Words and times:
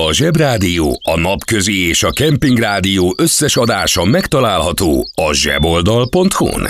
A 0.00 0.12
Zsebrádió, 0.12 1.00
a 1.02 1.18
Napközi 1.18 1.88
és 1.88 2.02
a 2.02 2.10
Kempingrádió 2.10 3.14
összes 3.16 3.56
adása 3.56 4.04
megtalálható 4.04 5.08
a 5.14 5.32
zseboldal.hu-n. 5.32 6.68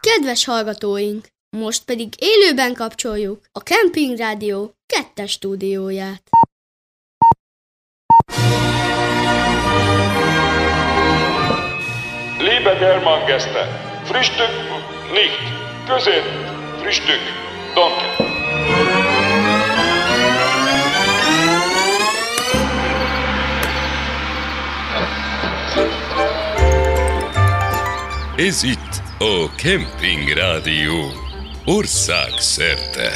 Kedves 0.00 0.44
hallgatóink! 0.44 1.26
Most 1.56 1.84
pedig 1.84 2.08
élőben 2.18 2.74
kapcsoljuk 2.74 3.40
a 3.52 3.62
Kempingrádió 3.62 4.74
kettes 4.86 5.30
stúdióját. 5.30 6.22
Liebe 12.38 12.74
Germangäste, 12.78 13.62
Frühstück 14.04 14.52
nicht, 15.12 15.42
Közép, 15.86 16.24
Frühstück, 16.80 17.22
danke. 17.74 18.29
Ez 28.48 28.62
itt 28.62 29.02
a 29.18 29.54
Kemping 29.56 30.28
Rádió 30.28 31.12
országszerte. 31.64 33.10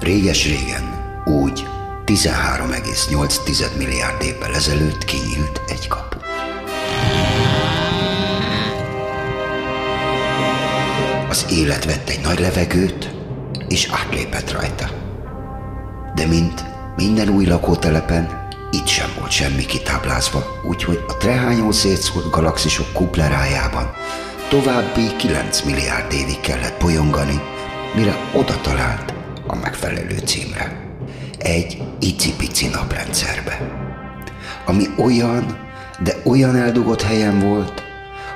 Réges-régen, 0.00 0.82
úgy 1.24 1.66
13,8 2.04 3.76
milliárd 3.76 4.22
évvel 4.22 4.54
ezelőtt 4.54 5.04
kinyílt 5.04 5.60
egy 5.68 5.88
kapu. 5.88 6.18
Az 11.28 11.46
élet 11.50 11.84
vett 11.84 12.08
egy 12.08 12.20
nagy 12.20 12.38
levegőt, 12.38 13.14
és 13.68 13.88
átlépett 13.90 14.52
rajta. 14.52 14.90
De 16.14 16.26
mint 16.26 16.71
minden 16.96 17.28
új 17.28 17.46
lakótelepen, 17.46 18.48
itt 18.70 18.86
sem 18.86 19.10
volt 19.18 19.30
semmi 19.30 19.64
kitáblázva, 19.64 20.60
úgyhogy 20.68 21.04
a 21.08 21.16
trehányó 21.16 21.70
szétszórt 21.70 22.30
galaxisok 22.30 22.92
kuplerájában 22.92 23.90
további 24.52 25.16
9 25.16 25.62
milliárd 25.62 26.12
évig 26.12 26.40
kellett 26.40 26.80
bolyongani, 26.80 27.40
mire 27.94 28.16
oda 28.34 28.60
talált 28.60 29.14
a 29.46 29.56
megfelelő 29.56 30.18
címre. 30.24 30.90
Egy 31.38 31.82
icipici 32.00 32.68
naprendszerbe. 32.68 33.60
Ami 34.66 34.84
olyan, 34.96 35.68
de 36.02 36.14
olyan 36.24 36.56
eldugott 36.56 37.02
helyen 37.02 37.38
volt, 37.40 37.82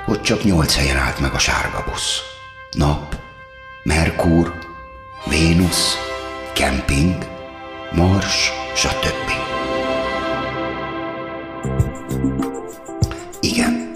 hogy 0.05 0.21
csak 0.21 0.43
nyolc 0.43 0.75
helyen 0.75 0.97
állt 0.97 1.19
meg 1.19 1.33
a 1.33 1.39
sárga 1.39 1.83
busz. 1.89 2.19
Nap, 2.71 3.15
Merkur, 3.83 4.53
Vénusz, 5.25 5.97
kemping, 6.53 7.36
Mars, 7.91 8.51
stb. 8.75 9.31
Igen, 13.41 13.91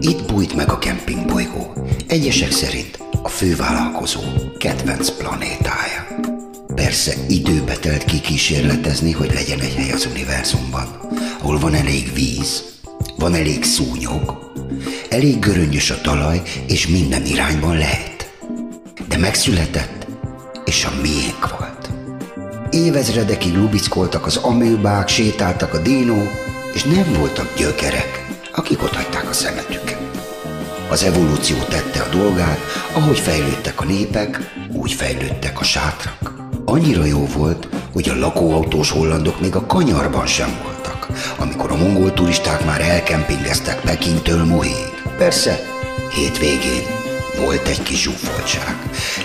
itt 0.00 0.32
bújt 0.32 0.54
meg 0.54 0.70
a 0.70 0.78
kempingbolygó, 0.78 1.72
egyesek 2.06 2.50
szerint 2.50 2.98
a 3.22 3.28
fővállalkozó 3.28 4.20
kedvenc 4.58 5.10
planétája. 5.10 6.06
Persze 6.74 7.14
időbe 7.28 7.76
telt 7.76 8.04
kikísérletezni, 8.04 9.12
hogy 9.12 9.32
legyen 9.34 9.60
egy 9.60 9.74
hely 9.74 9.90
az 9.90 10.08
univerzumban, 10.10 11.00
ahol 11.40 11.58
van 11.58 11.74
elég 11.74 12.12
víz, 12.14 12.64
van 13.16 13.34
elég 13.34 13.64
szúnyog, 13.64 14.52
elég 15.10 15.38
göröngyös 15.38 15.90
a 15.90 16.00
talaj, 16.00 16.42
és 16.68 16.86
minden 16.86 17.26
irányban 17.26 17.76
lehet. 17.76 18.30
De 19.08 19.16
megszületett, 19.16 20.06
és 20.64 20.84
a 20.84 21.00
miénk 21.02 21.58
volt. 21.58 21.65
Évezredekig 22.70 23.56
lubickoltak 23.56 24.26
az 24.26 24.36
amőbák, 24.36 25.08
sétáltak 25.08 25.74
a 25.74 25.78
dínók, 25.78 26.30
és 26.72 26.84
nem 26.84 27.12
voltak 27.18 27.54
gyökerek, 27.56 28.26
akik 28.52 28.82
ott 28.82 28.94
hagyták 28.94 29.28
a 29.28 29.32
szemetüket. 29.32 29.98
Az 30.90 31.02
evolúció 31.02 31.56
tette 31.68 32.00
a 32.00 32.16
dolgát, 32.16 32.58
ahogy 32.92 33.18
fejlődtek 33.18 33.80
a 33.80 33.84
népek, 33.84 34.54
úgy 34.72 34.92
fejlődtek 34.92 35.60
a 35.60 35.64
sátrak. 35.64 36.34
Annyira 36.64 37.04
jó 37.04 37.26
volt, 37.26 37.68
hogy 37.92 38.08
a 38.08 38.18
lakóautós 38.18 38.90
hollandok 38.90 39.40
még 39.40 39.54
a 39.56 39.66
kanyarban 39.66 40.26
sem 40.26 40.58
voltak, 40.62 41.06
amikor 41.38 41.70
a 41.70 41.76
mongol 41.76 42.12
turisták 42.12 42.64
már 42.64 42.80
elkempingeztek 42.80 43.80
Pekintől 43.80 44.44
Mohéig. 44.44 45.02
Persze, 45.18 45.60
hétvégén 46.14 46.95
volt 47.36 47.68
egy 47.68 47.82
kis 47.82 48.02
zsúfoltság. 48.02 48.76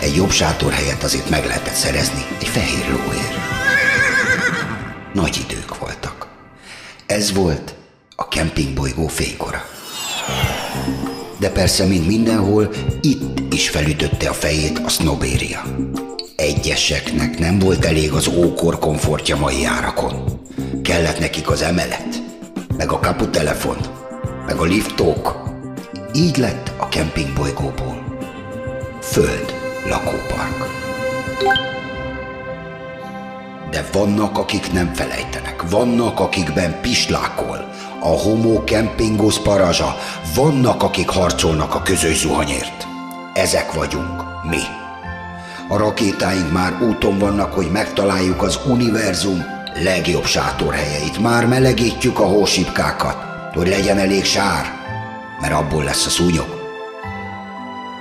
Egy 0.02 0.16
jobb 0.16 0.32
sátor 0.32 0.72
helyett 0.72 1.04
azért 1.04 1.30
meg 1.30 1.46
lehetett 1.46 1.74
szerezni 1.74 2.26
egy 2.40 2.48
fehér 2.48 2.90
lóért. 2.90 3.36
Nagy 5.14 5.46
idők 5.50 5.78
voltak. 5.78 6.28
Ez 7.06 7.34
volt 7.34 7.74
a 8.16 8.28
kempingbolygó 8.28 9.08
fénykora. 9.08 9.66
De 11.38 11.50
persze, 11.50 11.86
mint 11.86 12.08
mindenhol, 12.08 12.70
itt 13.02 13.54
is 13.54 13.70
felütötte 13.70 14.30
a 14.30 14.34
fejét 14.34 14.80
a 14.86 14.90
sznobéria. 14.90 15.64
Egyeseknek 16.36 17.40
nem 17.40 17.60
volt 17.60 17.86
elég 17.86 18.12
az 18.12 18.28
ókor 18.28 18.80
komfortja 18.80 19.38
mai 19.38 19.66
árakon. 19.66 20.42
Kellett 20.84 21.20
nekik 21.20 21.50
az 21.50 21.62
emelet, 21.62 22.22
meg 22.78 22.92
a 22.92 23.00
kaputelefon, 23.00 23.78
meg 24.46 24.56
a 24.56 24.64
liftók. 24.64 25.50
Így 26.14 26.38
lett 26.38 26.72
a 26.78 26.88
kempingbolygóból. 26.90 28.01
Föld 29.02 29.56
lakópark. 29.90 30.70
De 33.72 33.86
vannak, 33.92 34.38
akik 34.38 34.72
nem 34.72 34.94
felejtenek, 34.94 35.70
vannak, 35.70 36.20
akikben 36.20 36.82
pislákol, 36.82 37.70
a 38.00 38.08
homo 38.08 38.64
kempingos 38.64 39.40
parazsa, 39.40 39.98
vannak, 40.36 40.84
akik 40.84 41.10
harcolnak 41.10 41.76
a 41.76 41.82
közös 41.82 42.18
zuhanyért. 42.18 42.88
Ezek 43.34 43.74
vagyunk, 43.74 44.24
mi. 44.50 44.62
A 45.68 45.78
rakétáink 45.78 46.52
már 46.52 46.82
úton 46.82 47.18
vannak, 47.18 47.54
hogy 47.54 47.72
megtaláljuk 47.72 48.44
az 48.44 48.60
univerzum 48.68 49.46
legjobb 49.84 50.26
sátorhelyeit. 50.26 51.20
Már 51.20 51.46
melegítjük 51.46 52.20
a 52.20 52.26
hósipkákat, 52.26 53.18
hogy 53.54 53.68
legyen 53.68 53.98
elég 53.98 54.24
sár, 54.24 54.66
mert 55.40 55.54
abból 55.54 55.84
lesz 55.84 56.06
a 56.06 56.10
szúnyog. 56.10 56.61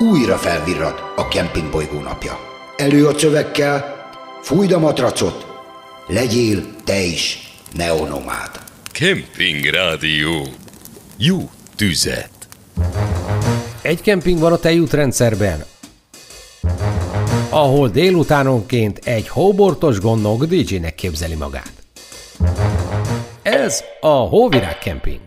Újra 0.03 0.37
felvirrad 0.37 0.95
a 1.17 1.29
kempingbolygó 1.29 2.01
napja. 2.01 2.39
Elő 2.77 3.07
a 3.07 3.15
csövekkel, 3.15 4.09
fújd 4.43 4.73
a 4.73 4.79
matracot, 4.79 5.47
legyél 6.07 6.65
te 6.85 7.01
is 7.03 7.53
neonomád. 7.77 8.51
Kemping 8.93 9.65
Rádió. 9.65 10.47
Jó 11.17 11.51
tüzet. 11.77 12.31
Egy 13.83 14.01
kemping 14.01 14.39
van 14.39 14.53
a 14.53 14.57
tejútrendszerben, 14.57 15.65
ahol 17.49 17.89
délutánonként 17.89 18.99
egy 19.05 19.29
hóbortos 19.29 20.01
gondnok 20.01 20.45
DJ-nek 20.45 20.95
képzeli 20.95 21.35
magát. 21.35 21.73
Ez 23.43 23.85
a 24.01 24.07
Hóvirág 24.07 24.79
Kemping. 24.79 25.21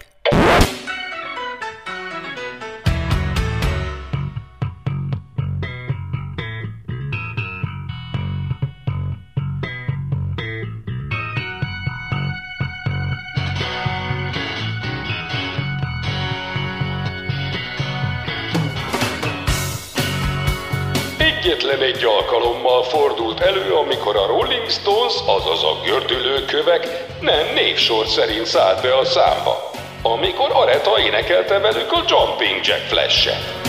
Azaz 25.94 26.02
a 26.02 26.08
gördülőkövek 26.08 27.06
nem 27.20 27.54
névsor 27.54 28.08
szerint 28.08 28.46
szállt 28.46 28.82
be 28.82 28.98
a 28.98 29.06
számba. 29.06 29.72
Amikor 30.02 30.50
Areta 30.54 31.00
énekelte 31.00 31.60
velük 31.60 31.92
a 31.92 32.04
Jumping 32.08 32.66
Jack 32.66 32.82
Flash-et. 32.88 33.63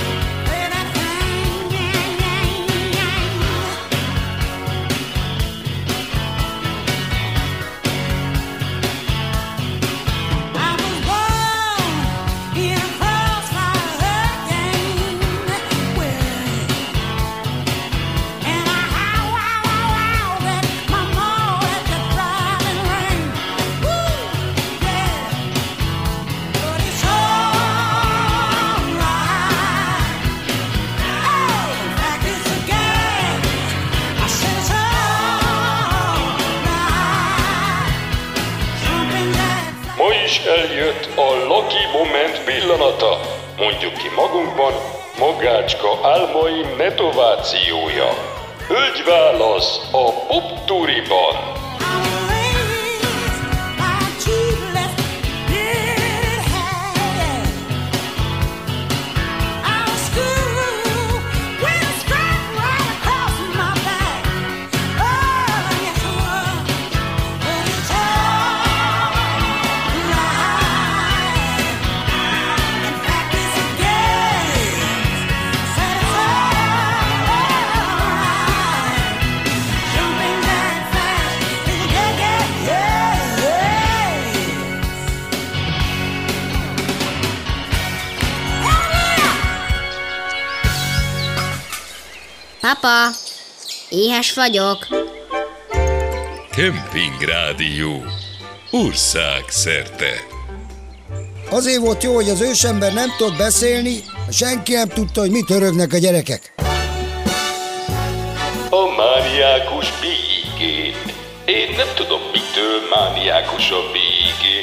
Mondjuk 43.65 43.93
ki 43.93 44.09
magunkban, 44.17 44.73
magácska 45.19 45.89
álmai 46.03 46.65
metovációja. 46.77 48.09
Hölgyválasz 48.69 49.89
a 49.93 50.27
Popturiban. 50.27 51.64
Papa, 92.81 93.17
éhes 93.89 94.35
vagyok. 94.35 94.87
Kemping 96.51 97.21
Rádió. 97.21 98.05
Ország 98.71 99.45
szerte. 99.49 100.27
Azért 101.51 101.81
volt 101.81 102.03
jó, 102.03 102.15
hogy 102.15 102.29
az 102.29 102.41
ősember 102.41 102.93
nem 102.93 103.15
tudott 103.17 103.37
beszélni, 103.37 104.05
senki 104.31 104.73
nem 104.73 104.89
tudta, 104.89 105.21
hogy 105.21 105.31
mit 105.31 105.51
örögnek 105.51 105.93
a 105.93 105.99
gyerekek. 105.99 106.55
A 108.71 108.87
mániákus 108.97 109.93
bígé. 110.01 110.95
Én 111.45 111.75
nem 111.77 111.89
tudom, 111.95 112.21
mitől 112.33 112.81
mániákus 112.95 113.71
a 113.71 113.81
bígé. 113.93 114.59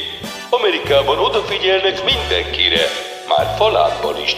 Amerikában 0.49 1.17
odafigyelnek 1.17 2.03
mindenkire, 2.03 2.87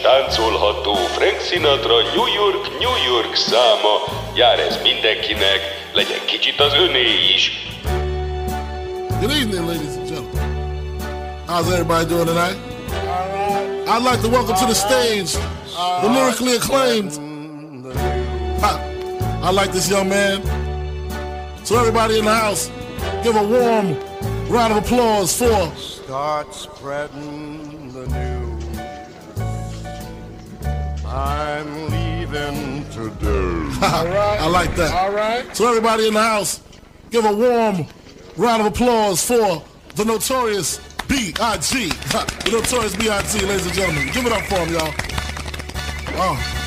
táncolható 0.01 0.93
Frank 0.93 1.39
Sinatra 1.39 1.97
New 2.15 2.27
York, 2.41 2.63
New 2.79 3.13
York 3.13 3.35
száma. 3.35 3.95
Jár 4.35 4.59
ez 4.59 4.79
mindenkinek, 4.83 5.59
legyen 5.93 6.25
kicsit 6.25 6.59
az 6.59 6.73
öné 6.73 7.07
is. 7.35 7.51
Good 9.19 9.31
evening, 9.31 9.67
ladies 9.67 9.95
and 9.97 10.07
gentlemen. 10.07 10.41
How's 11.47 11.67
everybody 11.71 12.05
doing 12.05 12.27
tonight? 12.27 12.57
I'd 13.87 14.03
like 14.11 14.21
to 14.21 14.29
welcome 14.29 14.55
to 14.55 14.65
the 14.65 14.75
stage 14.75 15.31
the 16.01 16.09
lyrically 16.09 16.55
acclaimed. 16.55 17.13
Ha, 18.61 18.73
I 19.41 19.51
like 19.51 19.71
this 19.71 19.89
young 19.89 20.09
man. 20.09 20.41
So 21.63 21.79
everybody 21.79 22.19
in 22.19 22.25
the 22.25 22.35
house, 22.45 22.69
give 23.23 23.35
a 23.35 23.43
warm 23.55 23.87
round 24.49 24.73
of 24.73 24.77
applause 24.83 25.37
for. 25.39 25.71
Start 25.75 26.53
spreading 26.53 27.91
the 27.93 28.05
news. 28.07 28.32
I'm 31.13 31.89
leaving 31.91 32.89
today. 32.89 33.69
I 33.83 34.47
like 34.47 34.75
that. 34.77 34.91
All 34.95 35.11
right. 35.11 35.55
So 35.55 35.67
everybody 35.69 36.07
in 36.07 36.15
the 36.15 36.23
house, 36.23 36.59
give 37.11 37.23
a 37.23 37.31
warm 37.31 37.85
round 38.35 38.61
of 38.61 38.73
applause 38.73 39.23
for 39.23 39.63
the 39.93 40.05
notorious 40.05 40.79
B.I.G. 41.07 41.89
Ha, 42.07 42.25
The 42.45 42.51
notorious 42.51 42.95
B.I.G. 42.95 43.45
Ladies 43.45 43.65
and 43.67 43.75
gentlemen, 43.75 44.09
give 44.11 44.25
it 44.25 44.31
up 44.31 44.41
for 44.45 44.55
him, 44.55 44.73
y'all. 44.73 44.91
Oh. 46.17 46.59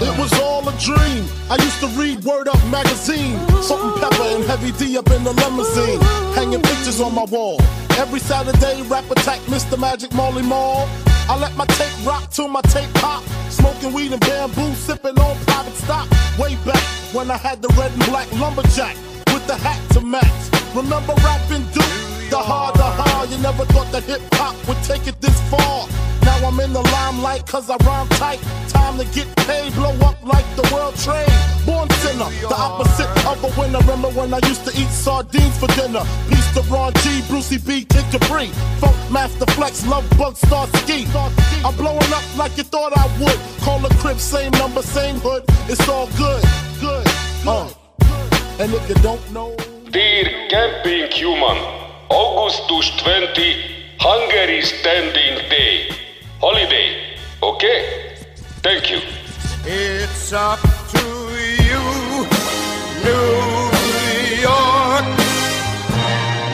It 0.00 0.16
was 0.16 0.32
all 0.38 0.62
a 0.68 0.72
dream. 0.78 1.24
I 1.50 1.56
used 1.58 1.80
to 1.80 1.88
read 2.00 2.22
Word 2.22 2.46
Up 2.46 2.64
magazine. 2.70 3.36
Salt-N-Pepa 3.62 4.36
and 4.36 4.44
Heavy 4.44 4.70
D 4.78 4.96
up 4.96 5.10
in 5.10 5.24
the 5.24 5.32
limousine. 5.32 6.00
Hanging 6.36 6.62
pictures 6.62 7.00
on 7.00 7.16
my 7.16 7.24
wall. 7.24 7.60
Every 7.98 8.20
Saturday, 8.20 8.80
rap 8.82 9.10
attack 9.10 9.40
Mr. 9.50 9.76
Magic 9.76 10.14
Molly 10.14 10.42
Mall. 10.42 10.88
I 11.28 11.36
let 11.36 11.54
my 11.56 11.66
tape 11.66 12.06
rock 12.06 12.30
till 12.30 12.48
my 12.48 12.62
tape 12.62 12.92
pop. 12.94 13.22
Smoking 13.50 13.92
weed 13.92 14.12
and 14.12 14.20
bamboo, 14.20 14.72
sipping 14.74 15.18
on 15.18 15.36
private 15.44 15.74
stock. 15.74 16.08
Way 16.38 16.56
back 16.64 16.82
when 17.12 17.30
I 17.30 17.36
had 17.36 17.60
the 17.60 17.68
red 17.76 17.92
and 17.92 18.04
black 18.06 18.32
lumberjack 18.40 18.96
with 19.32 19.46
the 19.46 19.54
hat 19.54 19.78
to 19.92 20.00
match. 20.00 20.24
Remember 20.74 21.12
rapping 21.22 21.64
Duke? 21.72 22.30
The 22.30 22.38
hard, 22.38 22.76
the 22.76 22.82
hard. 22.82 23.28
You 23.30 23.38
never 23.38 23.64
thought 23.66 23.92
that 23.92 24.04
hip 24.04 24.22
hop 24.32 24.56
would 24.68 24.82
take 24.82 25.06
it 25.06 25.20
this 25.20 25.38
far. 25.50 25.86
Now 26.48 26.54
I'm 26.54 26.60
in 26.60 26.72
the 26.72 26.80
limelight 26.80 27.46
cause 27.46 27.68
I 27.68 27.76
rhyme 27.84 28.08
tight. 28.08 28.40
Time 28.68 28.96
to 28.98 29.04
get 29.12 29.28
paid, 29.44 29.74
blow 29.74 29.92
up 30.00 30.16
like 30.24 30.46
the 30.56 30.66
world 30.72 30.96
trade. 30.96 31.28
Born 31.66 31.90
sinner, 32.00 32.30
the 32.40 32.54
opposite 32.56 33.10
of 33.26 33.44
a 33.44 33.60
winner. 33.60 33.80
Remember 33.80 34.08
when 34.08 34.32
I 34.32 34.40
used 34.48 34.64
to 34.64 34.70
eat 34.70 34.88
sardines 34.88 35.58
for 35.58 35.66
dinner? 35.76 36.00
Peace 36.30 36.50
to 36.54 36.62
Ron 36.72 36.94
G, 37.02 37.20
Brucey 37.28 37.58
B, 37.58 37.84
Kid 37.84 38.04
Capri. 38.10 38.46
Funk 38.80 38.96
Master 39.10 39.44
Flex, 39.52 39.86
Love 39.86 40.08
Bug, 40.16 40.36
Star 40.36 40.66
Ski. 40.68 41.06
I'm 41.64 41.76
blowing 41.76 42.12
up 42.14 42.24
like 42.38 42.56
you 42.56 42.64
thought 42.64 42.96
I 42.96 43.06
would. 43.20 43.38
Call 43.60 43.80
the 43.80 43.94
crib, 44.00 44.18
same 44.18 44.52
number, 44.52 44.80
same 44.80 45.16
hood. 45.16 45.44
It's 45.68 45.86
all 45.86 46.08
good, 46.16 46.42
good, 46.80 47.06
uh. 47.46 47.68
And 48.58 48.72
if 48.72 48.88
you 48.88 48.94
don't 48.96 49.32
know. 49.32 49.54
Dear 49.90 50.48
Camping 50.48 51.10
Human, 51.12 51.58
Augustus 52.10 52.96
20, 53.02 53.96
Hungary 53.98 54.62
Standing 54.62 55.48
Day. 55.50 56.07
Holiday, 56.40 57.18
okay? 57.42 58.14
Thank 58.62 58.90
you. 58.90 59.00
It's 59.64 60.32
up 60.32 60.60
to 60.92 61.04
you, 61.68 61.82
New 63.02 63.34
York. 64.40 65.04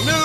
New 0.05 0.23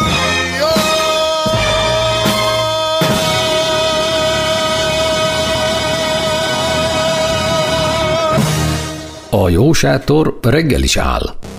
A 9.30 9.50
jó 9.50 9.72
sátor 9.72 10.38
reggel 10.42 10.82
is 10.82 10.96
áll. 10.96 11.49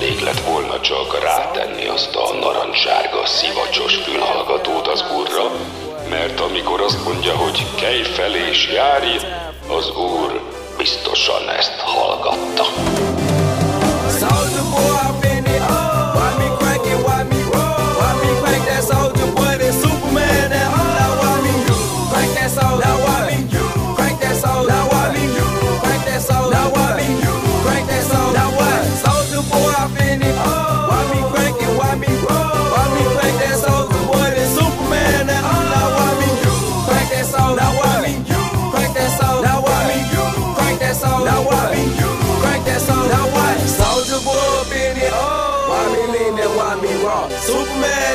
Elég 0.00 0.20
lett 0.20 0.40
volna 0.40 0.80
csak 0.80 1.22
rátenni 1.22 1.86
azt 1.86 2.16
a 2.16 2.34
narancssárga 2.34 3.26
szivacsos 3.26 3.94
fülhallgatót 3.94 4.86
az 4.86 5.04
úrra, 5.16 5.50
mert 6.08 6.40
amikor 6.40 6.80
azt 6.80 7.04
mondja, 7.04 7.36
hogy 7.36 7.66
kelj 7.76 8.02
fel 8.02 8.34
és 8.34 8.68
járj, 8.72 9.16
az 9.68 9.90
úr 9.90 10.40
biztosan 10.76 11.48
ezt 11.48 11.78
hallgatta. 11.78 12.97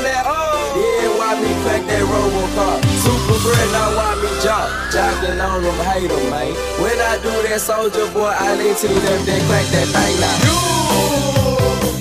That 0.01 0.25
oh. 0.25 0.73
Yeah, 0.73 1.13
why 1.17 1.37
me 1.37 1.53
crack 1.61 1.85
that 1.85 2.01
Robocop? 2.01 2.81
Super 3.05 3.37
bread, 3.45 3.69
now 3.71 3.93
why 3.93 4.17
me 4.17 4.29
jock? 4.41 4.67
Jocking 4.89 5.37
on 5.37 5.61
them, 5.61 5.77
hate 5.85 6.09
'em, 6.09 6.29
man. 6.33 6.53
When 6.81 6.97
I 6.97 7.21
do 7.21 7.29
that 7.45 7.61
soldier 7.61 8.07
boy, 8.09 8.33
I 8.33 8.55
lean 8.57 8.73
to 8.73 8.87
the 8.87 8.99
left 9.05 9.29
and 9.29 9.43
crack 9.45 9.65
that 9.69 9.87
thing 9.93 10.15
now. 10.17 10.35
You, 10.45 10.57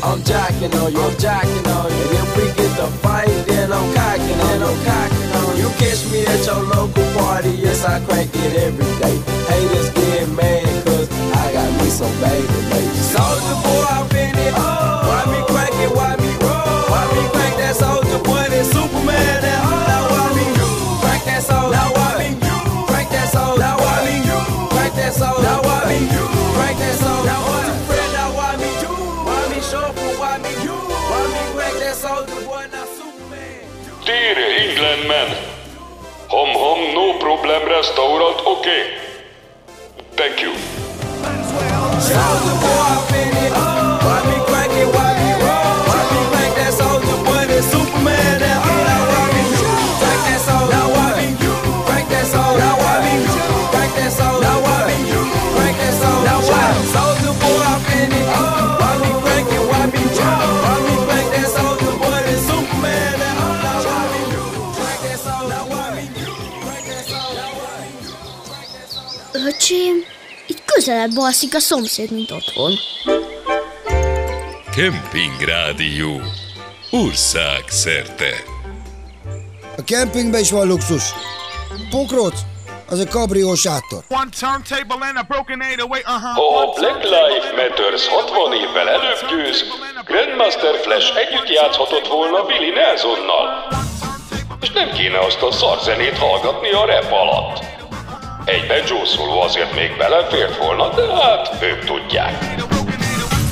I'm 0.03 0.21
jocking 0.25 0.73
on 0.81 0.89
you, 0.93 1.03
I'm 1.05 1.15
jocking 1.21 1.67
on 1.69 1.93
you. 1.93 2.05
And 2.09 2.17
if 2.17 2.37
we 2.37 2.45
get 2.57 2.73
the 2.81 2.89
fight, 3.05 3.29
then 3.47 3.69
I'm 3.73 3.87
cocking 3.93 4.41
on 4.41 4.57
you, 4.61 4.67
I'm 4.73 4.79
cocking 4.89 5.33
on 5.37 5.53
you. 5.61 5.69
Catch 5.79 6.03
me 6.11 6.25
at 6.25 6.41
your 6.49 6.63
local 6.75 7.07
party, 7.13 7.51
yes, 7.61 7.85
I 7.85 8.01
crank 8.07 8.31
it 8.35 8.57
every 8.57 8.89
day. 9.05 9.17
Haters 9.53 9.91
get 9.93 10.29
mad, 10.33 10.65
cause 10.87 11.09
I 11.37 11.53
got 11.53 11.71
me 11.77 11.89
some 11.93 12.15
baby, 12.25 12.59
baby. 12.73 12.97
Soldier 13.13 13.59
boy, 13.63 13.85
I'm 13.85 14.09
in 14.17 14.33
it. 14.49 14.55
Why 14.57 15.23
me 15.29 15.41
crank 15.53 15.77
it, 15.85 15.93
why 15.95 16.17
me 16.17 16.31
roll? 16.41 16.81
Why 16.91 17.03
me 17.15 17.23
crank 17.31 17.52
England 34.69 35.09
man. 35.09 35.29
No 36.95 37.19
problem 37.19 37.63
restaurant 37.69 38.47
okay. 38.47 38.99
Thank 40.17 40.43
you. 40.43 40.53
Öcsém, 69.63 70.05
itt 70.47 70.63
közelebb 70.65 71.17
alszik 71.17 71.55
a 71.55 71.59
szomszéd, 71.59 72.11
mint 72.11 72.31
otthon. 72.31 72.73
Kemping 74.77 75.41
Rádió. 75.47 76.21
Ország 76.91 77.65
szerte. 77.69 78.33
A 79.77 79.85
kempingben 79.85 80.41
is 80.41 80.51
van 80.51 80.67
luxus. 80.67 81.03
Pokróc, 81.91 82.41
az 82.89 82.99
a 82.99 83.09
kabrió 83.09 83.55
sátor. 83.55 84.03
One 84.09 84.31
turntable 84.41 85.07
and 85.09 85.17
a 85.17 85.25
broken 85.29 85.59
808, 85.59 86.05
uh-huh. 86.07 86.35
Ha 86.35 86.59
a 86.63 86.73
Black 86.79 87.03
Lives 87.03 87.51
Matters 87.57 88.07
60 88.07 88.53
évvel 88.53 88.89
előbb 88.89 89.21
győz, 89.31 89.65
Grandmaster 90.05 90.75
Flash 90.83 91.17
együtt 91.17 91.49
játszhatott 91.49 92.07
volna 92.07 92.45
Billy 92.45 92.71
Nelsonnal. 92.71 93.49
És 94.61 94.71
nem 94.71 94.91
kéne 94.93 95.19
azt 95.19 95.43
a 95.43 95.53
szarzenét 95.53 96.19
hallgatni 96.19 96.71
a 96.73 96.85
rap 96.85 97.13
alatt. 97.13 97.81
Egy 98.45 98.67
banjo 98.67 99.05
szóló 99.05 99.41
azért 99.41 99.75
még 99.75 99.97
belefért 99.97 100.57
volna, 100.57 100.89
de 100.95 101.03
hát 101.23 101.63
ők 101.63 101.85
tudják. 101.85 102.55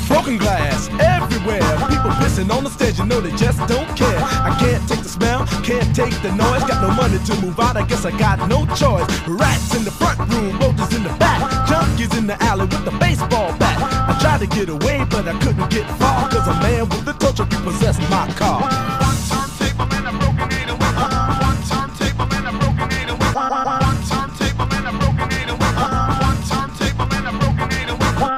Broken 0.07 0.37
glass 0.37 0.87
everywhere. 0.97 1.63
People 1.87 2.13
pissing 2.19 2.51
on 2.51 2.63
the 2.63 2.71
stage, 2.77 2.97
you 2.99 3.05
know 3.05 3.21
they 3.21 3.31
just 3.31 3.59
don't 3.73 3.89
care. 3.95 4.19
I 4.49 4.51
can't 4.59 4.83
take 4.89 5.01
the 5.07 5.13
smell, 5.17 5.45
can't 5.63 5.95
take 5.95 6.15
the 6.21 6.31
noise. 6.43 6.63
Got 6.67 6.81
no 6.81 6.91
money 7.01 7.19
to 7.29 7.33
move 7.43 7.57
out, 7.59 7.75
I 7.77 7.83
guess 7.87 8.03
I 8.05 8.11
got 8.25 8.37
no 8.49 8.59
choice. 8.75 9.07
Rats 9.27 9.73
in 9.77 9.83
the 9.85 9.91
front 9.91 10.19
room, 10.31 10.59
roaches 10.59 10.91
in 10.97 11.03
the 11.03 11.13
back. 11.23 11.39
Junkies 11.69 12.13
in 12.17 12.27
the 12.27 12.35
alley 12.43 12.65
with 12.65 12.83
the 12.83 12.95
baseball 12.99 13.49
bat. 13.57 13.77
I 14.09 14.13
tried 14.19 14.41
to 14.45 14.47
get 14.47 14.67
away, 14.67 15.05
but 15.09 15.23
I 15.27 15.33
couldn't 15.39 15.69
get 15.69 15.87
far. 16.01 16.27
Cause 16.29 16.47
a 16.47 16.55
man 16.59 16.89
with 16.89 17.07
a 17.07 17.13
tow 17.13 17.31
truck 17.31 17.49
repossessed 17.51 18.01
my 18.09 18.27
car. 18.35 18.59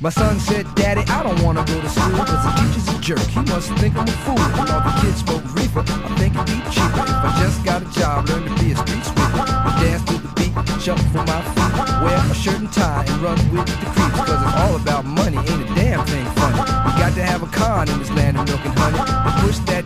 My 0.00 0.10
son 0.10 0.38
said, 0.40 0.64
Daddy, 0.76 1.02
I 1.10 1.22
don't 1.22 1.42
wanna 1.42 1.64
go 1.66 1.80
to 1.80 1.88
school 1.90 2.24
Cause 2.24 2.44
the 2.46 2.52
teacher's 2.56 2.88
a 2.88 3.00
jerk, 3.00 3.28
he 3.28 3.40
must 3.50 3.68
think 3.82 3.96
I'm 3.96 4.06
a 4.06 4.16
fool. 4.24 4.40
When 4.56 4.70
all 4.70 4.80
the 4.80 4.94
kids 5.02 5.20
smoke 5.20 5.42
reefer, 5.52 5.84
I 5.84 6.14
think 6.16 6.32
it'd 6.32 6.46
be 6.46 6.56
cheaper 6.70 7.02
If 7.02 7.24
I 7.28 7.34
just 7.42 7.64
got 7.64 7.82
a 7.82 7.88
job, 7.90 8.28
learn 8.28 8.46
to 8.46 8.54
be 8.62 8.72
a 8.72 8.76
street 8.76 9.04
sweeper. 9.04 9.42
I 9.42 9.74
dance 9.82 10.04
to 10.08 10.16
the 10.16 10.30
beat, 10.38 10.54
jump 10.80 11.02
for 11.10 11.26
my 11.26 11.42
feet. 11.50 11.74
Wear 12.00 12.14
a 12.14 12.34
shirt 12.34 12.56
and 12.56 12.72
tie 12.72 13.04
and 13.04 13.18
run 13.18 13.36
with 13.50 13.66
the 13.66 13.74
creeps 13.90 14.16
Cause 14.22 14.38
it's 14.38 14.56
all 14.62 14.76
about 14.76 15.04
money, 15.04 15.36
ain't 15.36 15.66
a 15.66 15.74
damn 15.74 16.00
thing 16.06 16.24
funny. 16.38 16.56
You 16.56 16.92
got 16.96 17.12
to 17.18 17.24
have 17.26 17.42
a 17.42 17.50
con 17.50 17.90
in 17.90 17.98
this 17.98 18.10
land 18.12 18.38
of 18.38 18.46
milk 18.46 18.64
and 18.64 18.78
honey. 18.78 19.02
I 19.02 19.34
pushed 19.42 19.66
that 19.66 19.84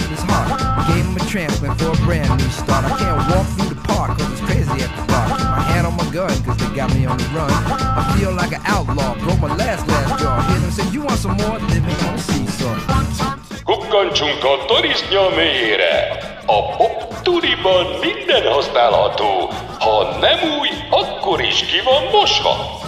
right 0.00 0.08
in 0.08 0.16
his 0.16 0.24
heart 0.24 0.88
Gave 0.88 1.04
him 1.04 1.16
a 1.16 1.24
transplant 1.30 1.80
for 1.80 1.92
a 1.92 1.96
brand 2.04 2.30
new 2.38 2.50
start. 2.50 2.84
I 2.84 2.98
can't 2.98 3.20
walk 3.30 3.46
through 3.54 3.74
the 3.74 3.80
park 3.86 4.18
cause 4.18 4.32
it's 4.32 4.40
crazy 4.40 4.72
the 4.72 5.04
bar. 5.06 5.28
Keep 5.28 5.46
my 5.46 5.60
hand 5.60 5.86
on 5.86 5.96
my 5.96 6.08
gun 6.10 6.30
cause 6.42 6.56
they 6.56 6.74
got 6.74 6.92
me 6.94 7.06
on 7.06 7.18
the 7.18 7.24
run. 7.36 7.50
I 7.50 8.16
feel 8.18 8.32
like 8.32 8.52
an 8.52 8.62
outlaw, 8.64 9.14
broke 9.18 9.40
my 9.40 9.54
last 9.54 9.86
last 9.86 10.20
jaw. 10.20 10.40
Hear 10.48 10.58
them 10.58 10.70
say 10.70 10.88
you 10.90 11.02
want 11.02 11.18
some 11.18 11.36
more, 11.36 11.58
living 11.58 11.94
on 12.06 12.14
a 12.14 12.18
seesaw 12.18 12.74
Kukkantsunk 13.64 14.44
a 14.44 14.64
turisztnya 14.66 15.28
mélyére. 15.36 16.18
A 16.46 16.76
pop 16.76 17.22
tudiban 17.22 17.86
minden 18.00 18.52
használható. 18.52 19.50
Ha 19.78 20.18
nem 20.20 20.38
új, 20.60 20.68
akkor 20.90 21.40
is 21.40 21.60
ki 21.60 21.80
van 21.84 22.02
mosva. 22.12 22.79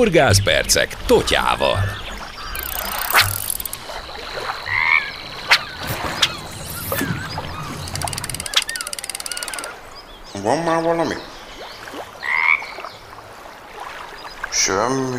Horgászpercek 0.00 0.96
totyával. 1.06 1.78
Van 10.42 10.58
már 10.58 10.82
valami? 10.82 11.14
Semmi. 14.50 15.16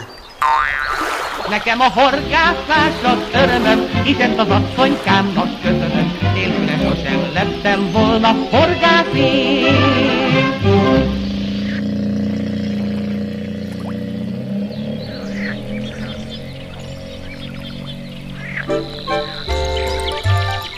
Nekem 1.50 1.80
a 1.80 1.90
horgászás 1.90 3.04
az 3.04 3.18
örömöm, 3.34 4.04
hiszen 4.04 4.40
az 4.40 4.50
asszonykámnak 4.50 5.62
köszönöm. 5.62 6.18
Nélküle 6.34 6.78
sosem 6.78 7.32
lettem 7.34 7.92
volna 7.92 8.32
horgász 8.32 9.14
én. 9.14 11.21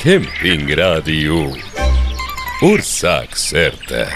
Kemping 0.03 0.69
Rádió. 0.69 1.57
Ország 2.59 3.27
szerte. 3.31 4.07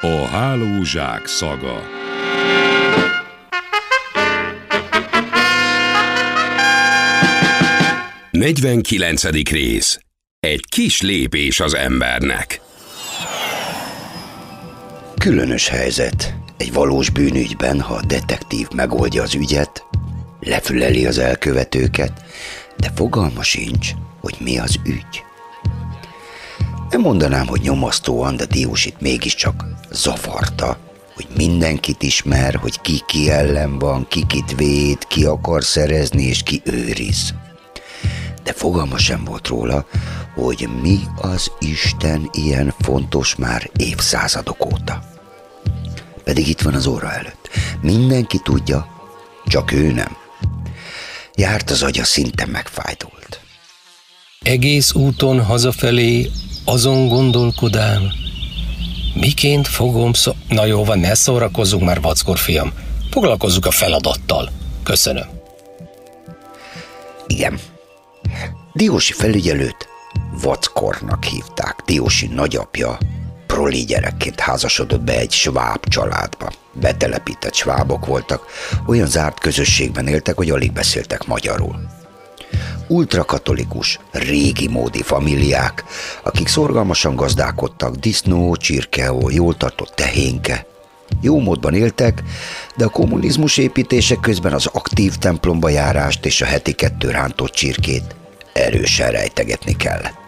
A 0.00 0.26
hálózsák 0.26 1.26
szaga. 1.26 1.82
Negyvenkilencedik 8.30 9.48
rész. 9.48 9.98
Egy 10.40 10.64
kis 10.68 11.00
lépés 11.00 11.60
az 11.60 11.74
embernek. 11.74 12.60
Különös 15.18 15.68
helyzet. 15.68 16.39
Egy 16.60 16.72
valós 16.72 17.10
bűnügyben, 17.10 17.80
ha 17.80 17.94
a 17.94 18.02
detektív 18.02 18.68
megoldja 18.74 19.22
az 19.22 19.34
ügyet, 19.34 19.84
lefüleli 20.40 21.06
az 21.06 21.18
elkövetőket, 21.18 22.12
de 22.76 22.90
fogalma 22.94 23.42
sincs, 23.42 23.90
hogy 24.20 24.36
mi 24.40 24.58
az 24.58 24.76
ügy. 24.84 25.24
Nem 26.90 27.00
mondanám, 27.00 27.46
hogy 27.46 27.60
nyomasztóan, 27.60 28.36
de 28.36 28.46
Diósit 28.46 29.00
mégiscsak 29.00 29.64
zavarta, 29.90 30.78
hogy 31.14 31.26
mindenkit 31.36 32.02
ismer, 32.02 32.54
hogy 32.54 32.80
ki 32.80 33.00
ki 33.06 33.30
ellen 33.30 33.78
van, 33.78 34.06
ki 34.08 34.26
kit 34.26 34.54
véd, 34.56 35.06
ki 35.06 35.24
akar 35.24 35.64
szerezni 35.64 36.22
és 36.22 36.42
ki 36.42 36.62
őriz. 36.64 37.34
De 38.42 38.52
fogalma 38.52 38.98
sem 38.98 39.24
volt 39.24 39.48
róla, 39.48 39.86
hogy 40.34 40.68
mi 40.82 40.98
az 41.16 41.50
Isten 41.58 42.28
ilyen 42.32 42.74
fontos 42.78 43.34
már 43.36 43.70
évszázadok 43.76 44.64
óta. 44.64 45.18
Pedig 46.30 46.48
itt 46.48 46.60
van 46.60 46.74
az 46.74 46.86
óra 46.86 47.12
előtt. 47.12 47.50
Mindenki 47.80 48.38
tudja, 48.38 48.86
csak 49.46 49.72
ő 49.72 49.92
nem. 49.92 50.16
Járt 51.34 51.70
az 51.70 51.82
agya 51.82 52.04
szinte 52.04 52.46
megfájdult. 52.46 53.40
egész 54.42 54.92
úton 54.92 55.44
hazafelé 55.44 56.30
azon 56.64 57.08
gondolkodám, 57.08 58.02
miként 59.14 59.68
fogom 59.68 60.12
szó... 60.12 60.32
Na 60.48 60.64
jó 60.64 60.84
van, 60.84 60.98
ne 60.98 61.14
szórakozzunk 61.14 61.82
már, 61.82 62.00
vackor 62.00 62.38
fiam. 62.38 62.72
Foglalkozzuk 63.10 63.66
a 63.66 63.70
feladattal. 63.70 64.50
Köszönöm. 64.82 65.26
Igen. 67.26 67.58
Diósi 68.72 69.12
felügyelőt 69.12 69.88
Vackornak 70.42 71.24
hívták. 71.24 71.76
Diósi 71.86 72.26
nagyapja 72.26 72.98
proli 73.50 73.84
gyerekként 73.84 74.40
házasodott 74.40 75.00
be 75.00 75.18
egy 75.18 75.30
sváb 75.30 75.88
családba. 75.88 76.52
Betelepített 76.72 77.54
svábok 77.54 78.06
voltak, 78.06 78.46
olyan 78.86 79.06
zárt 79.06 79.40
közösségben 79.40 80.06
éltek, 80.06 80.36
hogy 80.36 80.50
alig 80.50 80.72
beszéltek 80.72 81.26
magyarul. 81.26 81.80
Ultrakatolikus, 82.88 83.98
régi 84.10 84.68
módi 84.68 85.02
familiák, 85.02 85.84
akik 86.22 86.48
szorgalmasan 86.48 87.16
gazdálkodtak, 87.16 87.94
disznó, 87.94 88.56
csirkeó, 88.56 89.30
jól 89.30 89.56
tartott 89.56 89.92
tehénke. 89.94 90.66
Jó 91.20 91.40
módban 91.40 91.74
éltek, 91.74 92.22
de 92.76 92.84
a 92.84 92.88
kommunizmus 92.88 93.56
építések 93.56 94.20
közben 94.20 94.52
az 94.52 94.66
aktív 94.66 95.16
templomba 95.16 95.68
járást 95.68 96.26
és 96.26 96.40
a 96.42 96.46
heti 96.46 96.72
kettő 96.72 97.10
rántott 97.10 97.52
csirkét 97.52 98.14
erősen 98.52 99.10
rejtegetni 99.10 99.76
kellett. 99.76 100.19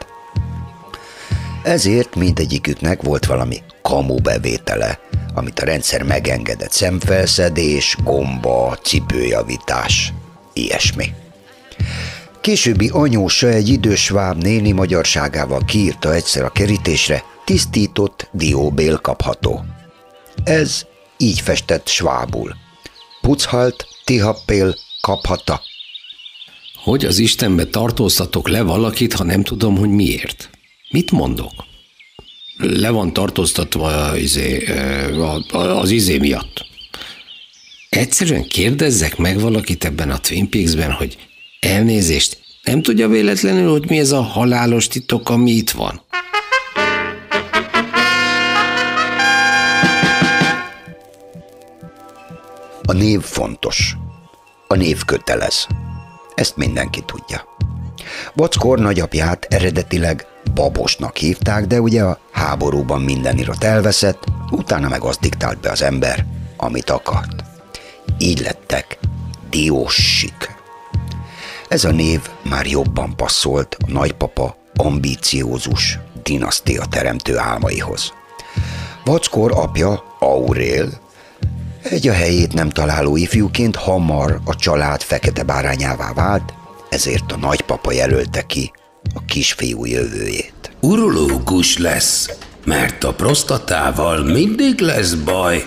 Ezért 1.62 2.14
mindegyiküknek 2.14 3.02
volt 3.02 3.26
valami 3.26 3.56
kamu 3.82 4.14
bevétele, 4.14 4.98
amit 5.34 5.60
a 5.60 5.64
rendszer 5.64 6.02
megengedett 6.02 6.70
szemfelszedés, 6.70 7.96
gomba, 8.04 8.78
cipőjavítás, 8.82 10.12
ilyesmi. 10.52 11.12
Későbbi 12.40 12.88
anyósa 12.92 13.48
egy 13.48 13.68
idős 13.68 14.08
váb 14.08 14.42
néni 14.42 14.72
magyarságával 14.72 15.64
kiírta 15.64 16.14
egyszer 16.14 16.44
a 16.44 16.50
kerítésre, 16.50 17.24
tisztított 17.44 18.28
dióbél 18.32 18.98
kapható. 18.98 19.64
Ez 20.44 20.86
így 21.16 21.40
festett 21.40 21.88
svábul. 21.88 22.56
Puchalt, 23.20 23.86
tihappél, 24.04 24.74
kaphata. 25.00 25.60
Hogy 26.84 27.04
az 27.04 27.18
Istenbe 27.18 27.64
tartóztatok 27.64 28.48
le 28.48 28.62
valakit, 28.62 29.12
ha 29.12 29.24
nem 29.24 29.42
tudom, 29.42 29.76
hogy 29.76 29.90
miért? 29.90 30.50
Mit 30.92 31.10
mondok? 31.10 31.52
Le 32.56 32.90
van 32.90 33.12
tartóztatva 33.12 34.16
izé, 34.16 34.64
az 35.52 35.90
izé 35.90 36.18
miatt. 36.18 36.66
Egyszerűen 37.88 38.44
kérdezzek 38.44 39.16
meg 39.16 39.40
valakit 39.40 39.84
ebben 39.84 40.10
a 40.10 40.18
Twin 40.18 40.48
Peaks-ben, 40.48 40.92
hogy 40.92 41.16
elnézést, 41.60 42.38
nem 42.62 42.82
tudja 42.82 43.08
véletlenül, 43.08 43.70
hogy 43.70 43.88
mi 43.88 43.98
ez 43.98 44.12
a 44.12 44.20
halálos 44.20 44.88
titok, 44.88 45.28
ami 45.28 45.50
itt 45.50 45.70
van? 45.70 46.02
A 52.82 52.92
név 52.92 53.20
fontos. 53.20 53.96
A 54.68 54.74
név 54.74 55.04
kötelez. 55.04 55.66
Ezt 56.34 56.56
mindenki 56.56 57.02
tudja. 57.06 57.44
Vackor 58.34 58.78
nagyapját 58.78 59.44
eredetileg 59.44 60.26
babosnak 60.54 61.16
hívták, 61.16 61.66
de 61.66 61.80
ugye 61.80 62.02
a 62.02 62.18
háborúban 62.30 63.00
minden 63.00 63.38
irat 63.38 63.64
elveszett, 63.64 64.24
utána 64.50 64.88
meg 64.88 65.02
azt 65.02 65.20
diktált 65.20 65.60
be 65.60 65.70
az 65.70 65.82
ember, 65.82 66.26
amit 66.56 66.90
akart. 66.90 67.44
Így 68.18 68.40
lettek 68.40 68.98
diósik. 69.50 70.56
Ez 71.68 71.84
a 71.84 71.90
név 71.90 72.20
már 72.42 72.66
jobban 72.66 73.16
passzolt 73.16 73.76
a 73.86 73.90
nagypapa 73.90 74.56
ambíciózus 74.74 75.98
dinasztia 76.22 76.84
teremtő 76.84 77.38
álmaihoz. 77.38 78.12
Vackor 79.04 79.52
apja, 79.54 80.04
Aurél, 80.18 81.00
egy 81.82 82.08
a 82.08 82.12
helyét 82.12 82.52
nem 82.52 82.68
találó 82.68 83.16
ifjúként 83.16 83.76
hamar 83.76 84.40
a 84.44 84.56
család 84.56 85.02
fekete 85.02 85.42
bárányává 85.42 86.12
vált, 86.12 86.54
ezért 86.88 87.32
a 87.32 87.36
nagypapa 87.36 87.92
jelölte 87.92 88.42
ki 88.42 88.72
a 89.14 89.24
kisfiú 89.24 89.84
jövőjét. 89.84 90.70
Urológus 90.80 91.78
lesz, 91.78 92.30
mert 92.64 93.04
a 93.04 93.12
prostatával 93.14 94.22
mindig 94.22 94.80
lesz 94.80 95.14
baj. 95.14 95.66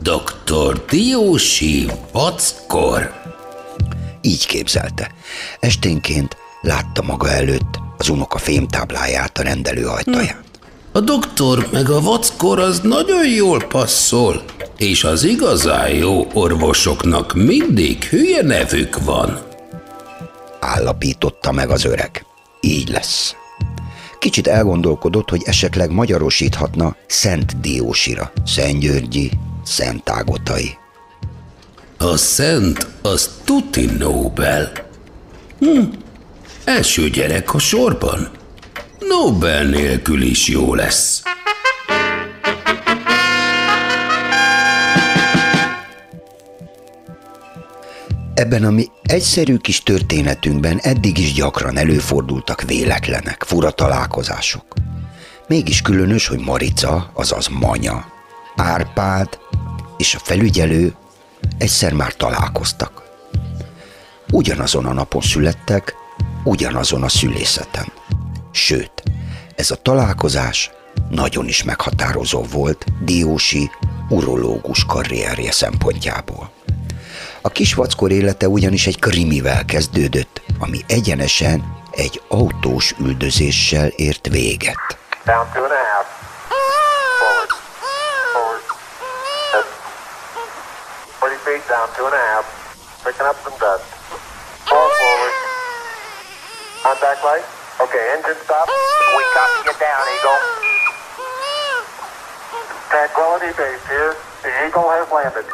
Dr. 0.00 0.84
Diósi 0.88 1.90
Vackor. 2.12 3.12
Így 4.20 4.46
képzelte. 4.46 5.10
Esténként 5.60 6.36
látta 6.60 7.02
maga 7.02 7.30
előtt 7.30 7.80
az 7.98 8.08
unoka 8.08 8.38
fémtábláját 8.38 9.38
a 9.38 9.42
rendelő 9.42 9.86
ajtaján. 9.86 10.40
A 10.92 11.00
doktor 11.00 11.68
meg 11.72 11.90
a 11.90 12.00
vackor 12.00 12.58
az 12.58 12.80
nagyon 12.80 13.28
jól 13.28 13.64
passzol, 13.64 14.42
és 14.76 15.04
az 15.04 15.24
igazán 15.24 15.88
jó 15.88 16.26
orvosoknak 16.32 17.34
mindig 17.34 18.04
hülye 18.04 18.42
nevük 18.42 19.04
van. 19.04 19.40
Állapította 20.60 21.52
meg 21.52 21.70
az 21.70 21.84
öreg. 21.84 22.24
Így 22.64 22.88
lesz. 22.88 23.34
Kicsit 24.18 24.46
elgondolkodott, 24.46 25.30
hogy 25.30 25.42
esetleg 25.44 25.90
magyarosíthatna 25.90 26.96
Szent 27.06 27.60
Diósira, 27.60 28.32
Szent 28.46 28.78
Györgyi, 28.80 29.30
Szent 29.64 30.10
Ágotai. 30.10 30.78
A 31.98 32.16
szent 32.16 32.86
az 33.02 33.30
tuti 33.44 33.84
Nobel. 33.84 34.72
Hm, 35.58 35.82
első 36.64 37.10
gyerek 37.10 37.54
a 37.54 37.58
sorban. 37.58 38.30
Nobel 38.98 39.64
nélkül 39.64 40.22
is 40.22 40.48
jó 40.48 40.74
lesz. 40.74 41.22
Ebben 48.34 48.64
a 48.64 48.70
mi 48.70 48.90
egyszerű 49.02 49.56
kis 49.56 49.82
történetünkben 49.82 50.78
eddig 50.78 51.18
is 51.18 51.32
gyakran 51.32 51.76
előfordultak 51.76 52.62
véletlenek, 52.62 53.42
fura 53.46 53.70
találkozások. 53.70 54.64
Mégis 55.46 55.82
különös, 55.82 56.26
hogy 56.26 56.38
Marica, 56.38 57.10
azaz 57.14 57.48
Manya, 57.48 58.04
Árpád 58.56 59.38
és 59.96 60.14
a 60.14 60.18
felügyelő 60.18 60.94
egyszer 61.58 61.92
már 61.92 62.14
találkoztak. 62.14 63.02
Ugyanazon 64.30 64.86
a 64.86 64.92
napon 64.92 65.22
születtek, 65.22 65.94
ugyanazon 66.44 67.02
a 67.02 67.08
szülészeten. 67.08 67.92
Sőt, 68.50 69.02
ez 69.56 69.70
a 69.70 69.76
találkozás 69.76 70.70
nagyon 71.10 71.48
is 71.48 71.62
meghatározó 71.62 72.42
volt 72.42 72.86
Diósi 73.04 73.70
urológus 74.08 74.84
karrierje 74.84 75.52
szempontjából. 75.52 76.51
A 77.44 77.48
kisvackor 77.48 78.10
élete 78.10 78.48
ugyanis 78.48 78.86
egy 78.86 78.98
krimivel 78.98 79.64
kezdődött, 79.64 80.40
ami 80.58 80.78
egyenesen 80.88 81.76
egy 81.90 82.22
autós 82.28 82.94
üldözéssel 83.00 83.86
ért 83.86 84.28
véget. 84.28 84.76
Down 85.24 85.46
two 85.52 85.62
and 85.62 85.72
a 85.72 85.82
half. 85.92 86.06
Forward. 87.18 87.50
Forward. 88.32 88.64
Up. 89.58 89.66
40 91.20 91.38
feet 91.44 91.64
down 91.68 91.88
two 91.96 92.04
and 92.08 92.14
a 92.14 92.22
half. 92.30 92.44
Picking 93.04 93.26
up 93.30 93.38
some 93.44 93.56
dust. 93.64 93.86
Fall 94.68 94.90
forward. 95.00 95.34
Contact 96.86 97.22
light. 97.28 97.46
Okay, 97.84 98.04
engine 98.14 98.38
stop. 98.46 98.66
We 99.16 99.22
copy 99.36 99.58
you 99.68 99.74
down, 99.86 100.04
Eagle. 100.14 100.40
Tranquility 102.92 103.50
base 103.58 103.84
here. 103.94 104.12
The 104.44 104.50
Eagle 104.64 104.88
has 104.94 105.06
landed. 105.16 105.46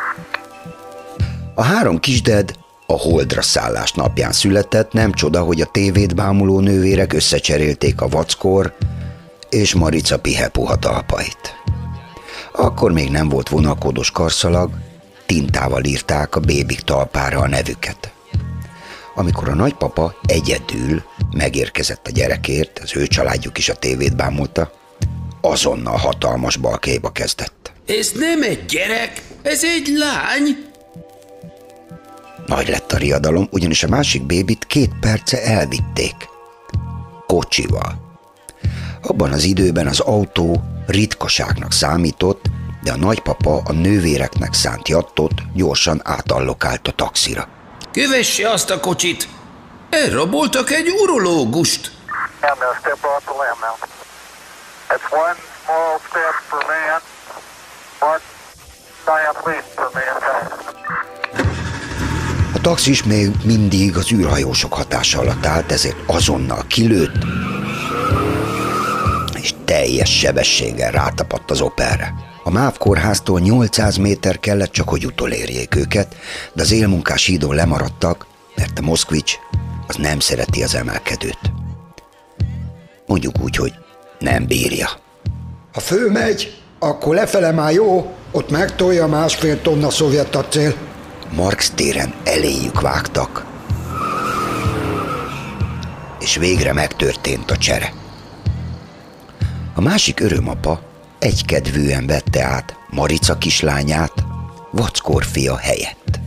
A 1.59 1.63
három 1.63 2.01
kisded 2.01 2.53
a 2.87 2.93
holdra 2.93 3.43
szállás 3.43 3.93
napján 3.93 4.33
született, 4.33 4.93
nem 4.93 5.13
csoda, 5.13 5.43
hogy 5.43 5.61
a 5.61 5.67
tévét 5.67 6.15
bámuló 6.15 6.61
nővérek 6.61 7.13
összecserélték 7.13 8.01
a 8.01 8.09
vackor 8.09 8.77
és 9.51 9.75
Marica 9.75 10.19
pihepuha 10.19 10.77
talpait. 10.77 11.55
Akkor 12.53 12.93
még 12.93 13.11
nem 13.11 13.29
volt 13.29 13.49
vonakodos 13.49 14.11
karszalag, 14.11 14.71
tintával 15.27 15.85
írták 15.85 16.37
a 16.37 16.41
bébik 16.41 16.81
talpára 16.81 17.39
a 17.39 17.49
nevüket. 17.49 18.13
Amikor 19.15 19.49
a 19.49 19.55
nagypapa 19.55 20.15
egyedül 20.27 21.03
megérkezett 21.31 22.07
a 22.07 22.11
gyerekért, 22.11 22.79
az 22.79 22.97
ő 22.97 23.07
családjuk 23.07 23.59
is 23.59 23.69
a 23.69 23.75
tévét 23.75 24.17
bámulta, 24.17 24.73
azonnal 25.41 25.97
hatalmas 25.97 26.57
balkéba 26.57 27.11
kezdett. 27.11 27.73
Ez 27.87 28.11
nem 28.15 28.43
egy 28.43 28.65
gyerek, 28.67 29.23
ez 29.43 29.65
egy 29.65 29.89
lány. 29.97 30.68
Nagy 32.49 32.69
lett 32.69 32.93
a 32.93 32.97
riadalom, 32.97 33.49
ugyanis 33.51 33.83
a 33.83 33.89
másik 33.89 34.23
bébit 34.23 34.67
két 34.67 34.91
perce 35.01 35.43
elvitték. 35.43 36.15
Kocsival. 37.27 38.19
Abban 39.03 39.33
az 39.33 39.45
időben 39.45 39.87
az 39.87 40.01
autó 40.01 40.63
ritkaságnak 40.87 41.73
számított, 41.73 42.45
de 42.83 42.93
a 42.93 42.97
nagypapa 42.97 43.63
a 43.65 43.73
nővéreknek 43.73 44.53
szánt 44.53 44.89
jattot 44.89 45.33
gyorsan 45.55 46.01
átallokált 46.05 46.89
a 46.89 46.93
taxira. 46.93 47.49
Kövesse 47.93 48.51
azt 48.51 48.71
a 48.71 48.81
kocsit! 48.81 49.29
Elraboltak 49.91 50.71
egy 50.71 50.89
urológust! 50.89 51.91
Man, 55.11 55.37
A 62.59 62.61
taxis 62.61 63.03
még 63.03 63.31
mindig 63.45 63.97
az 63.97 64.13
űrhajósok 64.13 64.73
hatása 64.73 65.21
alatt 65.21 65.47
állt, 65.47 65.73
ezért 65.73 65.97
azonnal 66.07 66.65
kilőtt, 66.67 67.25
és 69.41 69.55
teljes 69.65 70.19
sebességgel 70.19 70.91
rátapadt 70.91 71.51
az 71.51 71.61
operre. 71.61 72.15
A 72.45 72.51
MÁV 72.51 72.79
kórháztól 72.79 73.41
800 73.41 73.97
méter 73.97 74.41
kellett 74.41 74.73
csak, 74.73 74.89
hogy 74.89 75.07
utolérjék 75.07 75.75
őket, 75.77 76.17
de 76.53 76.63
az 76.63 76.73
élmunkás 76.73 77.25
hídon 77.25 77.55
lemaradtak, 77.55 78.27
mert 78.57 78.79
a 78.79 78.83
Moszkvics 78.83 79.35
az 79.87 79.97
nem 79.97 80.21
szereti 80.21 80.63
az 80.63 80.75
emelkedőt. 80.75 81.41
Mondjuk 83.07 83.35
úgy, 83.43 83.57
hogy 83.57 83.73
nem 84.19 84.47
bírja. 84.47 84.89
Ha 85.73 85.81
fölmegy, 85.81 86.61
akkor 86.79 87.15
lefele 87.15 87.53
már 87.53 87.73
jó, 87.73 88.15
ott 88.31 88.51
megtolja 88.51 89.07
másfél 89.07 89.63
tonna 89.63 89.91
szovjet 89.91 90.35
acél. 90.37 90.88
Marx 91.33 91.71
téren 91.71 92.15
eléjük 92.25 92.81
vágtak, 92.81 93.47
és 96.21 96.37
végre 96.37 96.73
megtörtént 96.73 97.51
a 97.51 97.57
csere. 97.57 97.93
A 99.75 99.81
másik 99.81 100.21
örömapa 100.21 100.83
egykedvűen 101.19 102.07
vette 102.07 102.45
át 102.45 102.77
Marica 102.91 103.39
kislányát, 103.39 104.25
Vackor 104.71 105.25
fia 105.25 105.57
helyett. 105.57 106.21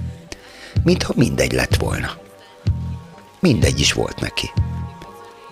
Mintha 0.83 1.13
mindegy 1.15 1.51
lett 1.51 1.75
volna. 1.75 2.11
Mindegy 3.39 3.79
is 3.79 3.93
volt 3.93 4.19
neki. 4.19 4.51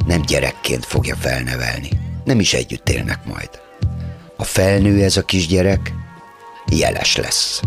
Nem 0.05 0.21
gyerekként 0.21 0.85
fogja 0.85 1.15
felnevelni, 1.15 1.89
nem 2.23 2.39
is 2.39 2.53
együtt 2.53 2.89
élnek 2.89 3.25
majd. 3.25 3.49
A 4.37 4.43
felnő 4.43 5.03
ez 5.03 5.17
a 5.17 5.25
kisgyerek, 5.25 5.93
jeles 6.71 7.15
lesz. 7.15 7.61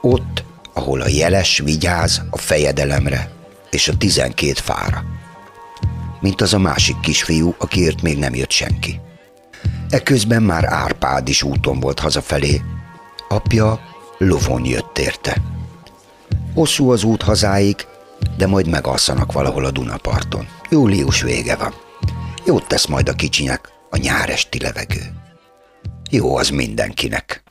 Ott, 0.00 0.44
ahol 0.72 1.00
a 1.00 1.08
jeles 1.08 1.58
vigyáz 1.58 2.22
a 2.30 2.38
fejedelemre 2.38 3.30
és 3.70 3.88
a 3.88 3.96
tizenkét 3.96 4.58
fára. 4.58 5.04
Mint 6.20 6.40
az 6.40 6.54
a 6.54 6.58
másik 6.58 7.00
kisfiú, 7.00 7.54
akiért 7.58 8.02
még 8.02 8.18
nem 8.18 8.34
jött 8.34 8.50
senki. 8.50 9.00
Eközben 9.90 10.42
már 10.42 10.64
Árpád 10.64 11.28
is 11.28 11.42
úton 11.42 11.80
volt 11.80 12.00
hazafelé. 12.00 12.60
Apja 13.28 13.80
lovon 14.18 14.64
jött 14.64 14.98
érte. 14.98 15.36
Hosszú 16.54 16.90
az 16.90 17.04
út 17.04 17.22
hazáig, 17.22 17.86
de 18.36 18.46
majd 18.46 18.68
megalszanak 18.68 19.32
valahol 19.32 19.64
a 19.64 19.70
Dunaparton. 19.70 20.46
Július 20.70 21.22
vége 21.22 21.56
van. 21.56 21.74
Jót 22.44 22.66
tesz 22.66 22.86
majd 22.86 23.08
a 23.08 23.12
kicsinek 23.12 23.68
a 23.90 23.96
nyáresti 23.96 24.60
levegő. 24.60 25.00
Jó 26.10 26.36
az 26.36 26.48
mindenkinek. 26.48 27.42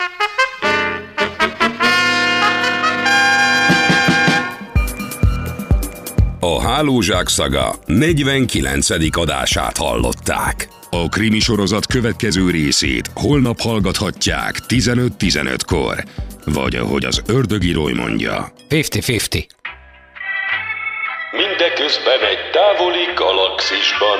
A 6.43 6.61
Hálózsák 6.61 7.27
szaga 7.27 7.75
49. 7.85 8.89
adását 9.11 9.77
hallották. 9.77 10.67
A 10.89 11.09
krimi 11.09 11.39
sorozat 11.39 11.85
következő 11.85 12.49
részét 12.49 13.09
holnap 13.15 13.59
hallgathatják 13.59 14.55
15-15-kor. 14.67 16.03
Vagy 16.45 16.75
ahogy 16.75 17.05
az 17.05 17.21
ördögírói 17.27 17.93
mondja. 17.93 18.51
50-50. 18.69 19.45
Mindeközben 21.31 22.21
egy 22.31 22.43
távoli 22.51 23.05
galaxisban. 23.15 24.19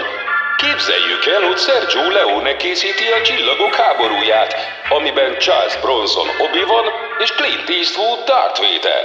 Képzeljük 0.57 1.23
el, 1.35 1.47
hogy 1.47 1.57
Sergio 1.57 2.09
Leone 2.09 2.55
készíti 2.55 3.07
a 3.17 3.21
Csillagok 3.27 3.73
háborúját, 3.75 4.51
amiben 4.97 5.31
Charles 5.37 5.75
Bronson 5.83 6.27
Obi-Wan 6.45 6.85
és 7.23 7.29
Clint 7.39 7.69
Eastwood 7.77 8.19
Darth 8.29 8.59
Vader. 8.63 9.03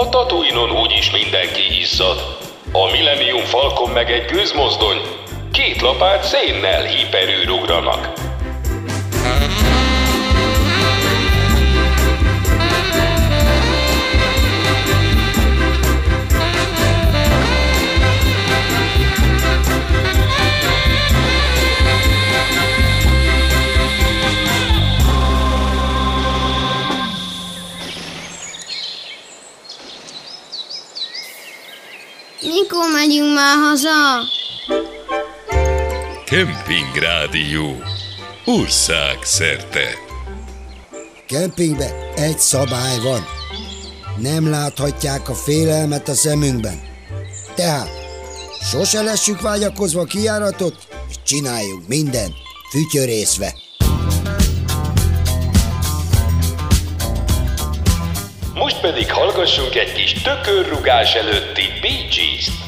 A 0.00 0.08
Tatooine-on 0.08 0.70
úgyis 0.70 1.10
mindenki 1.10 1.80
izzad. 1.80 2.36
A 2.72 2.90
Millennium 2.90 3.44
Falcon 3.44 3.90
meg 3.90 4.10
egy 4.10 4.24
gőzmozdony 4.24 5.00
két 5.52 5.80
lapát 5.80 6.22
szénnel 6.22 6.82
hiperűrugranak. 6.84 8.27
Mikor 32.78 32.92
megyünk 32.92 33.34
már 33.34 33.56
haza? 33.56 34.22
Kemping 36.24 36.96
Rádió. 37.00 37.82
Ország 38.44 39.18
szerte. 39.22 39.88
Kempingben 41.26 41.90
egy 42.16 42.38
szabály 42.38 42.98
van. 43.02 43.26
Nem 44.16 44.50
láthatják 44.50 45.28
a 45.28 45.34
félelmet 45.34 46.08
a 46.08 46.14
szemünkben. 46.14 46.80
Tehát 47.54 47.88
sose 48.70 49.02
lessük 49.02 49.40
vágyakozva 49.40 50.00
a 50.00 50.04
kijáratot, 50.04 50.76
és 51.08 51.14
csináljunk 51.24 51.88
mindent 51.88 52.34
fütyörészve. 52.70 53.54
Most 58.54 58.80
pedig 58.80 59.12
hallgassunk 59.12 59.74
egy 59.74 59.92
kis 59.92 60.12
tökörrugás 60.12 61.14
előtti 61.14 61.62
Bee 61.80 62.06
Gees-t. 62.10 62.67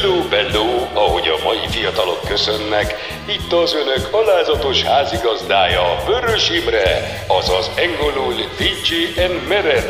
Hello, 0.00 0.28
bello, 0.28 0.86
ahogy 0.94 1.28
a 1.28 1.44
mai 1.44 1.68
fiatalok 1.68 2.20
köszönnek, 2.28 2.94
itt 3.26 3.52
az 3.52 3.74
önök 3.74 4.08
alázatos 4.10 4.82
házigazdája, 4.82 6.02
Vörös 6.06 6.50
Imre, 6.50 7.24
azaz 7.26 7.70
engolul 7.76 8.34
DJ 8.34 9.20
en 9.20 9.30
mered. 9.48 9.84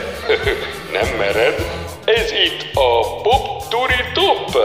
Nem 0.96 1.16
mered, 1.18 1.54
ez 2.04 2.30
itt 2.30 2.74
a 2.74 3.20
Pop 3.22 3.68
Turi 3.68 4.02
Top. 4.14 4.56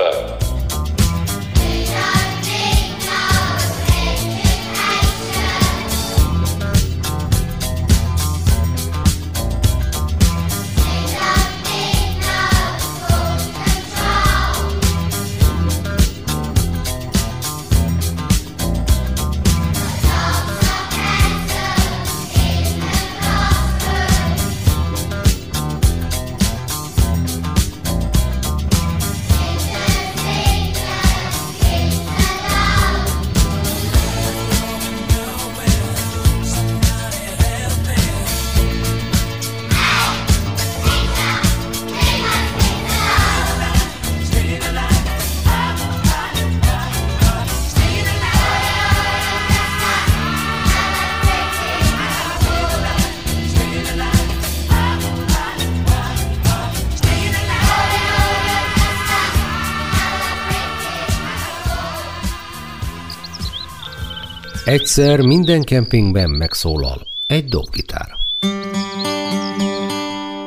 Egyszer 64.71 65.21
minden 65.21 65.63
kempingben 65.63 66.29
megszólal 66.29 67.07
egy 67.27 67.45
dobgitár. 67.45 68.07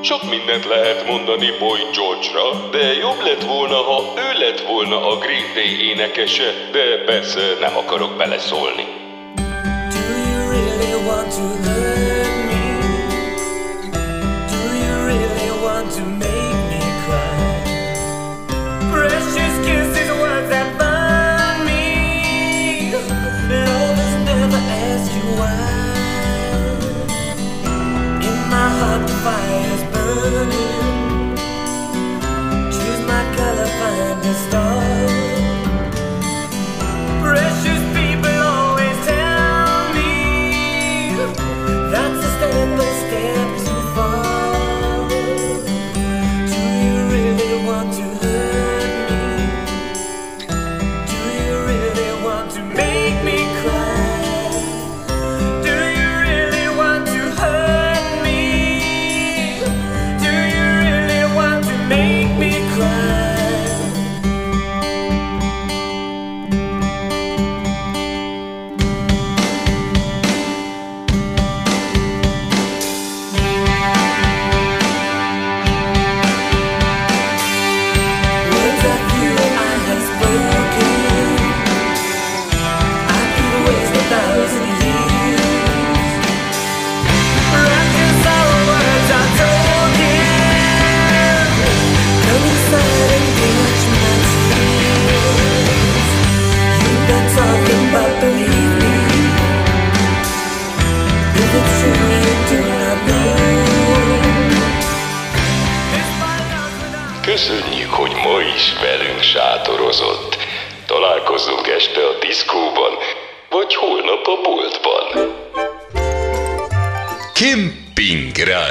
Sok 0.02 0.22
mindent 0.30 0.64
lehet 0.64 1.06
mondani 1.06 1.46
Boy 1.58 1.80
George-ra, 1.96 2.68
de 2.70 2.92
jobb 2.92 3.20
lett 3.24 3.44
volna, 3.44 3.76
ha 3.76 4.02
ő 4.16 4.38
lett 4.38 4.60
volna 4.60 5.10
a 5.10 5.18
Green 5.18 5.54
Day 5.54 5.88
énekese, 5.90 6.68
de 6.72 7.04
persze 7.04 7.40
nem 7.60 7.76
akarok 7.76 8.16
beleszólni. 8.16 8.93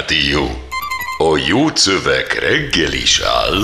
Rádió. 0.08 0.50
A 1.18 1.38
jó 1.48 1.68
szöveg 1.74 2.26
reggel 2.39 2.94
is 2.94 3.20
áll. 3.20 3.63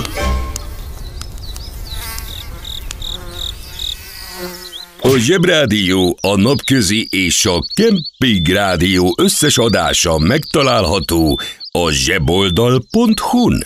A 5.00 5.16
Zsebrádió, 5.16 6.18
a 6.20 6.36
Napközi 6.36 7.06
és 7.10 7.46
a 7.46 7.58
Kemping 7.74 8.46
Rádió 8.46 9.14
összes 9.18 9.58
adása 9.58 10.18
megtalálható 10.18 11.40
a 11.70 11.90
zseboldal.hu-n. 11.90 13.64